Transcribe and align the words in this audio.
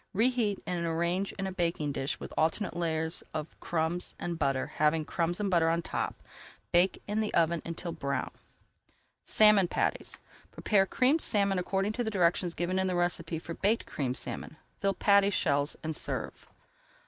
Reheat 0.15 0.63
and 0.65 0.83
arrange 0.83 1.31
in 1.33 1.45
a 1.45 1.51
baking 1.51 1.91
dish 1.91 2.19
with 2.19 2.33
alternate 2.35 2.75
layers 2.75 3.21
of 3.35 3.55
crumbs 3.59 4.15
and 4.17 4.39
butter, 4.39 4.65
having 4.77 5.05
crumbs 5.05 5.39
and 5.39 5.51
butter 5.51 5.69
on 5.69 5.83
top. 5.83 6.23
Bake 6.71 7.03
in 7.05 7.19
the 7.19 7.31
oven 7.35 7.61
until 7.63 7.91
brown. 7.91 8.31
SALMON 9.25 9.67
PATTIES 9.67 10.17
Prepare 10.49 10.87
Creamed 10.87 11.21
Salmon 11.21 11.59
according 11.59 11.91
to 11.93 12.03
directions 12.03 12.55
given 12.55 12.79
in 12.79 12.87
the 12.87 12.95
recipe 12.95 13.37
for 13.37 13.53
Baked 13.53 13.85
Creamed 13.85 14.17
Salmon. 14.17 14.57
Fill 14.79 14.95
patty 14.95 15.29
shells 15.29 15.75
and 15.83 15.95
serve. 15.95 16.47